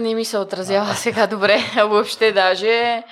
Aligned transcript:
Не 0.00 0.14
ми 0.14 0.24
се 0.24 0.38
отразява 0.38 0.94
сега 0.94 1.26
добре, 1.26 1.58
въобще 1.76 2.32
даже. 2.32 3.04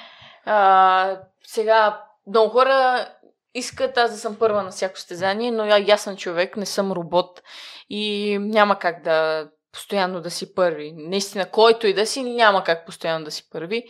А, 0.44 1.20
сега, 1.44 2.04
много 2.26 2.50
хора 2.50 3.08
искат 3.54 3.98
аз 3.98 4.10
да 4.10 4.16
съм 4.16 4.36
първа 4.38 4.62
на 4.62 4.70
всяко 4.70 4.98
стезание, 4.98 5.50
но 5.50 5.64
аз 5.64 6.02
съм 6.02 6.16
човек, 6.16 6.56
не 6.56 6.66
съм 6.66 6.92
робот 6.92 7.42
и 7.90 8.36
няма 8.40 8.78
как 8.78 9.02
да 9.02 9.48
постоянно 9.72 10.20
да 10.20 10.30
си 10.30 10.54
първи. 10.54 10.92
Наистина, 10.96 11.50
който 11.50 11.86
и 11.86 11.94
да 11.94 12.06
си, 12.06 12.22
няма 12.22 12.64
как 12.64 12.86
постоянно 12.86 13.24
да 13.24 13.30
си 13.30 13.50
първи. 13.50 13.84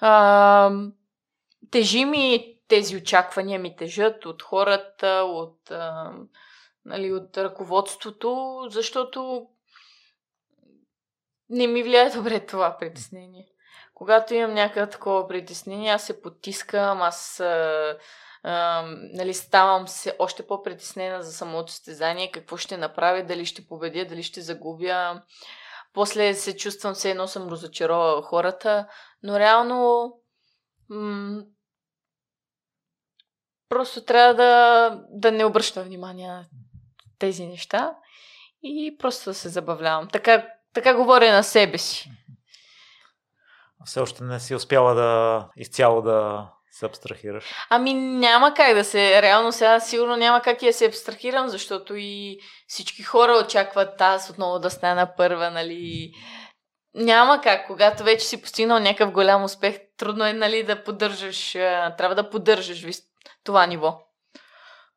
А, 0.00 0.70
тежи 1.70 2.04
ми 2.04 2.56
тези 2.68 2.96
очаквания 2.96 3.60
ми 3.60 3.76
тежат 3.76 4.26
от 4.26 4.42
хората, 4.42 5.22
от, 5.26 5.70
а, 5.70 6.12
нали, 6.84 7.12
от 7.12 7.38
ръководството, 7.38 8.60
защото 8.70 9.46
не 11.50 11.66
ми 11.66 11.82
влияе 11.82 12.10
добре 12.10 12.40
това 12.40 12.76
притеснение. 12.78 13.46
Когато 13.94 14.34
имам 14.34 14.54
някакво 14.54 14.90
такова 14.90 15.28
притеснение, 15.28 15.90
аз 15.90 16.04
се 16.04 16.22
потискам, 16.22 17.02
аз 17.02 17.40
а, 17.40 17.96
а, 18.42 18.82
нали, 19.12 19.34
ставам 19.34 19.88
се 19.88 20.16
още 20.18 20.46
по-притеснена 20.46 21.22
за 21.22 21.32
самото 21.32 21.72
стезание, 21.72 22.30
какво 22.30 22.56
ще 22.56 22.76
направя, 22.76 23.22
дали 23.22 23.46
ще 23.46 23.66
победя, 23.66 24.04
дали 24.04 24.22
ще 24.22 24.40
загубя. 24.40 25.22
После 25.92 26.34
се 26.34 26.56
чувствам 26.56 26.94
все 26.94 27.10
едно 27.10 27.26
съм 27.26 27.48
разочаровала 27.48 28.22
хората, 28.22 28.86
но 29.22 29.38
реално 29.38 30.12
м- 30.88 31.42
просто 33.68 34.04
трябва 34.04 34.34
да, 34.34 34.90
да 35.10 35.32
не 35.32 35.44
обръщам 35.44 35.84
внимание 35.84 36.28
на 36.28 36.46
тези 37.18 37.46
неща 37.46 37.94
и 38.62 38.96
просто 38.98 39.30
да 39.30 39.34
се 39.34 39.48
забавлявам. 39.48 40.08
Така, 40.08 40.46
така 40.74 40.94
говоря 40.94 41.32
на 41.32 41.42
себе 41.42 41.78
си. 41.78 42.10
Все 43.84 44.00
още 44.00 44.24
не 44.24 44.40
си 44.40 44.54
успяла 44.54 44.94
да 44.94 45.48
изцяло 45.56 46.02
да 46.02 46.48
се 46.70 46.86
абстрахираш? 46.86 47.44
Ами 47.70 47.94
няма 47.94 48.54
как 48.54 48.74
да 48.74 48.84
се. 48.84 49.22
Реално 49.22 49.52
сега 49.52 49.80
сигурно 49.80 50.16
няма 50.16 50.42
как 50.42 50.62
и 50.62 50.66
да 50.66 50.72
се 50.72 50.86
абстрахирам, 50.86 51.48
защото 51.48 51.94
и 51.96 52.38
всички 52.66 53.02
хора 53.02 53.42
очакват 53.44 54.00
аз 54.00 54.30
отново 54.30 54.58
да 54.58 54.70
стана 54.70 55.16
първа, 55.16 55.50
нали. 55.50 56.12
Няма 56.94 57.40
как. 57.40 57.66
Когато 57.66 58.04
вече 58.04 58.26
си 58.26 58.42
постигнал 58.42 58.78
някакъв 58.78 59.10
голям 59.10 59.44
успех, 59.44 59.78
трудно 59.96 60.26
е, 60.26 60.32
нали, 60.32 60.62
да 60.62 60.84
поддържаш, 60.84 61.52
трябва 61.98 62.14
да 62.14 62.30
поддържаш 62.30 62.84
това 63.44 63.66
ниво. 63.66 63.98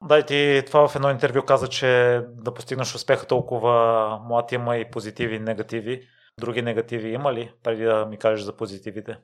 Да, 0.05 0.25
ти 0.25 0.63
това 0.67 0.87
в 0.87 0.95
едно 0.95 1.09
интервю 1.09 1.45
каза, 1.45 1.67
че 1.67 2.21
да 2.27 2.53
постигнеш 2.53 2.95
успеха 2.95 3.27
толкова 3.27 4.19
млад 4.27 4.51
има 4.51 4.77
и 4.77 4.91
позитиви 4.91 5.35
и 5.35 5.39
негативи. 5.39 6.07
Други 6.39 6.61
негативи 6.61 7.09
има 7.09 7.33
ли, 7.33 7.53
преди 7.63 7.83
да 7.83 8.05
ми 8.05 8.17
кажеш 8.17 8.45
за 8.45 8.57
позитивите? 8.57 9.17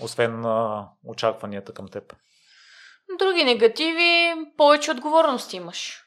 Освен 0.00 0.44
а, 0.44 0.88
очакванията 1.04 1.74
към 1.74 1.88
теб. 1.88 2.16
Други 3.18 3.44
негативи, 3.44 4.34
повече 4.56 4.90
отговорност 4.90 5.52
имаш. 5.52 6.04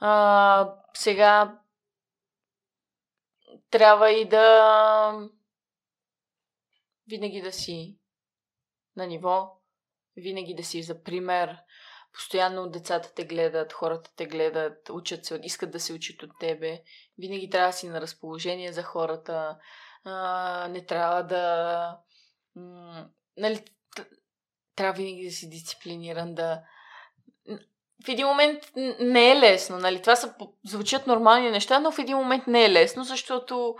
А, 0.00 0.74
сега 0.94 1.58
трябва 3.70 4.10
и 4.10 4.28
да 4.28 5.28
винаги 7.08 7.40
да 7.40 7.52
си 7.52 7.98
на 8.96 9.06
ниво, 9.06 9.52
винаги 10.16 10.54
да 10.54 10.64
си 10.64 10.82
за 10.82 11.02
пример. 11.02 11.56
Постоянно 12.16 12.70
децата 12.70 13.14
те 13.14 13.24
гледат, 13.24 13.72
хората 13.72 14.10
те 14.16 14.26
гледат, 14.26 14.90
учат 14.90 15.24
се, 15.24 15.40
искат 15.42 15.70
да 15.70 15.80
се 15.80 15.92
учат 15.92 16.22
от 16.22 16.30
тебе. 16.40 16.82
Винаги 17.18 17.50
трябва 17.50 17.68
да 17.68 17.72
си 17.72 17.88
на 17.88 18.00
разположение 18.00 18.72
за 18.72 18.82
хората. 18.82 19.56
А, 20.04 20.68
не 20.68 20.86
трябва 20.86 21.22
да 21.22 21.96
нали, 23.36 23.64
трябва 24.76 24.92
винаги 24.92 25.24
да 25.24 25.30
си 25.30 25.50
дисциплиниран, 25.50 26.34
да... 26.34 26.60
В 28.04 28.08
един 28.08 28.26
момент 28.26 28.62
не 29.00 29.30
е 29.30 29.36
лесно, 29.36 29.78
нали? 29.78 30.02
Това 30.02 30.16
са, 30.16 30.34
звучат 30.64 31.06
нормални 31.06 31.50
неща, 31.50 31.80
но 31.80 31.92
в 31.92 31.98
един 31.98 32.16
момент 32.16 32.46
не 32.46 32.64
е 32.64 32.70
лесно, 32.70 33.04
защото 33.04 33.76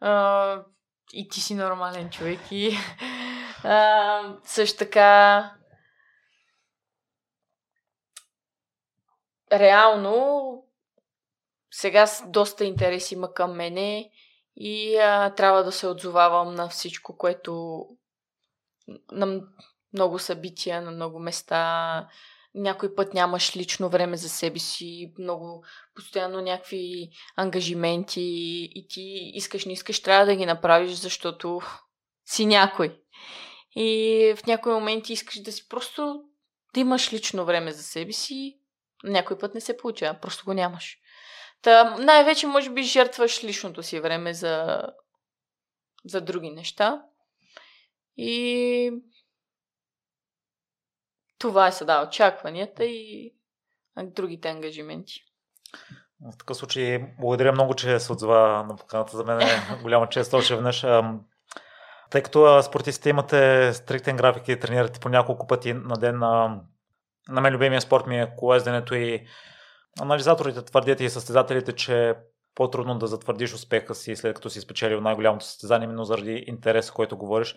а, 0.00 0.62
и 1.12 1.28
ти 1.28 1.40
си 1.40 1.54
нормален 1.54 2.10
човек 2.10 2.40
и 2.50 2.76
а, 3.64 4.22
също 4.44 4.78
така 4.78 5.52
реално 9.52 10.48
сега 11.70 12.06
доста 12.26 12.64
интерес 12.64 13.12
има 13.12 13.34
към 13.34 13.56
мене 13.56 14.10
и 14.56 14.96
а, 14.96 15.34
трябва 15.34 15.64
да 15.64 15.72
се 15.72 15.86
отзовавам 15.86 16.54
на 16.54 16.68
всичко, 16.68 17.16
което 17.16 17.84
на 19.12 19.40
много 19.92 20.18
събития, 20.18 20.82
на 20.82 20.90
много 20.90 21.18
места. 21.18 22.08
Някой 22.54 22.94
път 22.94 23.14
нямаш 23.14 23.56
лично 23.56 23.88
време 23.88 24.16
за 24.16 24.28
себе 24.28 24.58
си, 24.58 25.12
много 25.18 25.64
постоянно 25.94 26.40
някакви 26.40 27.10
ангажименти 27.36 28.20
и 28.74 28.86
ти 28.88 29.30
искаш, 29.34 29.64
не 29.64 29.72
искаш, 29.72 30.02
трябва 30.02 30.26
да 30.26 30.36
ги 30.36 30.46
направиш, 30.46 30.90
защото 30.90 31.60
си 32.24 32.46
някой. 32.46 33.00
И 33.76 34.34
в 34.36 34.46
някои 34.46 34.72
моменти 34.72 35.12
искаш 35.12 35.42
да 35.42 35.52
си 35.52 35.68
просто 35.68 36.22
да 36.74 36.80
имаш 36.80 37.12
лично 37.12 37.44
време 37.44 37.72
за 37.72 37.82
себе 37.82 38.12
си. 38.12 38.58
Някой 39.04 39.38
път 39.38 39.54
не 39.54 39.60
се 39.60 39.76
получава, 39.76 40.20
просто 40.20 40.44
го 40.44 40.54
нямаш. 40.54 40.98
Та, 41.62 41.96
най-вече, 41.98 42.46
може 42.46 42.70
би, 42.70 42.82
жертваш 42.82 43.44
личното 43.44 43.82
си 43.82 44.00
време 44.00 44.34
за, 44.34 44.82
за 46.04 46.20
други 46.20 46.50
неща. 46.50 47.02
И 48.16 48.92
това 51.38 51.66
е 51.66 51.72
сега 51.72 52.06
очакванията 52.08 52.84
и 52.84 53.34
другите 54.02 54.48
ангажименти. 54.48 55.24
В 56.20 56.38
такъв 56.38 56.56
случай, 56.56 56.98
благодаря 57.20 57.52
много, 57.52 57.74
че 57.74 58.00
се 58.00 58.12
отзова 58.12 58.66
на 58.68 58.76
поканата. 58.76 59.16
За 59.16 59.24
мен 59.24 59.40
е 59.40 59.46
голяма 59.82 60.08
чест 60.08 60.34
още 60.34 60.54
веднъж. 60.54 60.86
Тъй 62.10 62.22
като 62.22 62.62
спортистите 62.62 63.08
имате 63.08 63.72
стриктен 63.74 64.16
график 64.16 64.48
и 64.48 64.60
тренирате 64.60 65.00
по 65.00 65.08
няколко 65.08 65.46
пъти 65.46 65.72
на 65.72 65.96
ден, 65.96 66.18
на, 67.28 67.40
мен 67.40 67.52
любимия 67.52 67.80
спорт 67.80 68.06
ми 68.06 68.20
е 68.20 68.32
колезденето 68.36 68.94
и 68.94 69.26
анализаторите 70.00 70.64
твърдят 70.64 71.00
и 71.00 71.10
състезателите, 71.10 71.72
че 71.72 72.08
е 72.08 72.14
по-трудно 72.54 72.98
да 72.98 73.06
затвърдиш 73.06 73.54
успеха 73.54 73.94
си 73.94 74.16
след 74.16 74.34
като 74.34 74.50
си 74.50 74.60
спечелил 74.60 75.00
най-голямото 75.00 75.44
състезание, 75.44 75.84
именно 75.84 76.04
заради 76.04 76.44
интереса, 76.46 76.92
който 76.92 77.16
говориш. 77.16 77.56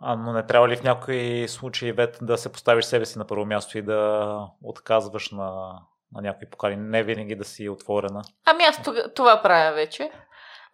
А, 0.00 0.16
но 0.16 0.32
не 0.32 0.46
трябва 0.46 0.68
ли 0.68 0.76
в 0.76 0.82
някои 0.82 1.48
случаи 1.48 1.92
вет 1.92 2.18
да 2.22 2.38
се 2.38 2.52
поставиш 2.52 2.84
себе 2.84 3.06
си 3.06 3.18
на 3.18 3.26
първо 3.26 3.46
място 3.46 3.78
и 3.78 3.82
да 3.82 4.36
отказваш 4.62 5.30
на, 5.30 5.72
на 6.12 6.22
някои 6.22 6.50
покани? 6.50 6.76
Не 6.76 7.02
винаги 7.02 7.36
да 7.36 7.44
си 7.44 7.68
отворена. 7.68 8.22
Ами 8.46 8.64
аз 8.64 8.80
това 9.14 9.42
правя 9.42 9.74
вече. 9.74 10.10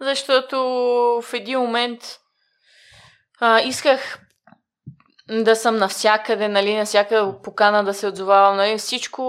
Защото 0.00 0.56
в 1.22 1.34
един 1.34 1.59
момент 1.59 2.00
а, 3.41 3.60
исках 3.60 4.25
да 5.31 5.56
съм 5.56 5.76
навсякъде, 5.76 6.48
нали, 6.48 6.75
на 6.75 7.41
покана 7.42 7.84
да 7.84 7.94
се 7.94 8.06
отзовавам, 8.06 8.56
нали, 8.56 8.78
всичко 8.78 9.22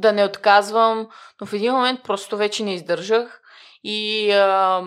да 0.00 0.12
не 0.12 0.24
отказвам, 0.24 1.08
но 1.40 1.46
в 1.46 1.52
един 1.52 1.72
момент 1.72 2.00
просто 2.04 2.36
вече 2.36 2.64
не 2.64 2.74
издържах 2.74 3.40
и 3.84 4.30
а, 4.30 4.82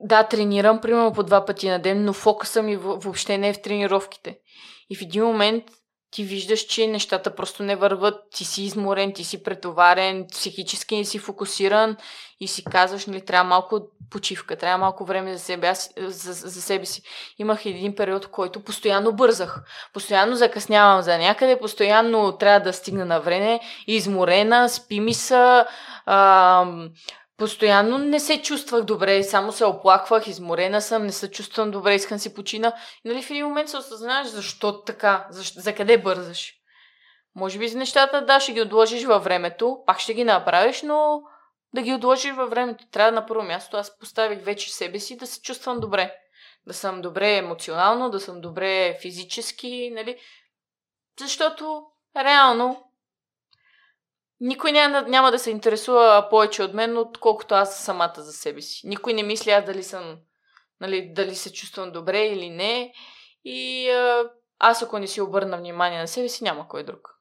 да, 0.00 0.22
тренирам 0.22 0.80
примерно 0.80 1.12
по 1.12 1.22
два 1.22 1.44
пъти 1.44 1.68
на 1.68 1.78
ден, 1.78 2.04
но 2.04 2.12
фокуса 2.12 2.62
ми 2.62 2.76
въобще 2.76 3.38
не 3.38 3.48
е 3.48 3.52
в 3.52 3.62
тренировките. 3.62 4.38
И 4.90 4.96
в 4.96 5.02
един 5.02 5.24
момент 5.24 5.64
ти 6.10 6.24
виждаш, 6.24 6.60
че 6.60 6.86
нещата 6.86 7.34
просто 7.34 7.62
не 7.62 7.76
върват, 7.76 8.14
ти 8.34 8.44
си 8.44 8.62
изморен, 8.62 9.12
ти 9.12 9.24
си 9.24 9.42
претоварен, 9.42 10.26
психически 10.30 10.96
не 10.96 11.04
си 11.04 11.18
фокусиран 11.18 11.96
и 12.40 12.48
си 12.48 12.64
казваш, 12.64 13.06
нали, 13.06 13.24
трябва 13.24 13.48
малко 13.48 13.80
почивка, 14.10 14.56
трябва 14.56 14.78
малко 14.78 15.04
време 15.04 15.32
за 15.32 15.38
себе, 15.38 15.72
за, 15.98 16.32
за 16.32 16.62
себе 16.62 16.86
си. 16.86 17.02
Имах 17.38 17.66
един 17.66 17.94
период, 17.94 18.24
в 18.24 18.30
който 18.30 18.64
постоянно 18.64 19.12
бързах, 19.12 19.60
постоянно 19.92 20.36
закъснявам 20.36 21.02
за 21.02 21.18
някъде, 21.18 21.58
постоянно 21.58 22.32
трябва 22.32 22.60
да 22.60 22.72
стигна 22.72 23.04
на 23.04 23.20
време, 23.20 23.60
изморена, 23.86 24.68
спи 24.68 25.00
ми 25.00 25.14
са, 25.14 25.66
ам, 26.06 26.90
Постоянно 27.38 27.98
не 27.98 28.20
се 28.20 28.42
чувствах 28.42 28.84
добре, 28.84 29.22
само 29.22 29.52
се 29.52 29.64
оплаквах, 29.64 30.26
изморена 30.26 30.82
съм, 30.82 31.06
не 31.06 31.12
се 31.12 31.30
чувствам 31.30 31.70
добре, 31.70 31.94
искам 31.94 32.18
си 32.18 32.34
почина. 32.34 32.72
И 33.04 33.08
нали 33.08 33.22
в 33.22 33.30
един 33.30 33.46
момент 33.46 33.68
се 33.68 33.76
осъзнаваш 33.76 34.28
защо 34.28 34.82
така, 34.82 35.26
защо, 35.30 35.60
за 35.60 35.74
къде 35.74 35.98
бързаш. 35.98 36.52
Може 37.34 37.58
би 37.58 37.68
за 37.68 37.78
нещата, 37.78 38.24
да, 38.24 38.40
ще 38.40 38.52
ги 38.52 38.60
отложиш 38.60 39.04
във 39.04 39.24
времето, 39.24 39.78
пак 39.86 39.98
ще 39.98 40.14
ги 40.14 40.24
направиш, 40.24 40.82
но 40.82 41.20
да 41.74 41.82
ги 41.82 41.94
отложиш 41.94 42.32
във 42.32 42.50
времето. 42.50 42.84
Трябва 42.90 43.12
на 43.12 43.26
първо 43.26 43.42
място. 43.42 43.76
Аз 43.76 43.98
поставих 43.98 44.44
вече 44.44 44.74
себе 44.74 45.00
си 45.00 45.16
да 45.16 45.26
се 45.26 45.42
чувствам 45.42 45.80
добре. 45.80 46.14
Да 46.66 46.74
съм 46.74 47.02
добре 47.02 47.36
емоционално, 47.36 48.10
да 48.10 48.20
съм 48.20 48.40
добре 48.40 48.98
физически, 49.02 49.90
нали? 49.94 50.20
Защото 51.20 51.86
реално 52.16 52.88
никой 54.40 54.72
няма, 54.72 55.02
няма 55.02 55.30
да 55.30 55.38
се 55.38 55.50
интересува 55.50 56.26
повече 56.30 56.62
от 56.62 56.74
мен, 56.74 56.98
отколкото 56.98 57.54
аз 57.54 57.84
самата 57.84 58.14
за 58.16 58.32
себе 58.32 58.62
си. 58.62 58.86
Никой 58.86 59.12
не 59.12 59.22
мисли 59.22 59.50
аз 59.50 59.64
дали 59.64 59.82
съм, 59.82 60.18
нали, 60.80 61.12
дали 61.14 61.34
се 61.34 61.52
чувствам 61.52 61.92
добре 61.92 62.26
или 62.26 62.50
не. 62.50 62.92
И 63.44 63.90
а, 63.90 64.30
аз 64.58 64.82
ако 64.82 64.98
не 64.98 65.06
си 65.06 65.20
обърна 65.20 65.56
внимание 65.56 65.98
на 65.98 66.08
себе 66.08 66.28
си, 66.28 66.44
няма 66.44 66.68
кой 66.68 66.84
друг. 66.84 67.17